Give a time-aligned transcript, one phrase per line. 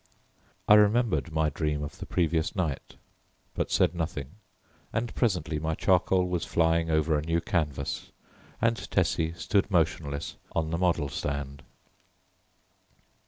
[0.67, 2.95] I remembered my dream of the previous night
[3.53, 4.31] but said nothing,
[4.91, 8.11] and presently my charcoal was flying over a new canvas,
[8.59, 11.61] and Tessie stood motionless on the model stand.